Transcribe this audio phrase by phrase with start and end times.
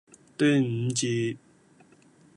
[0.35, 1.37] 端午節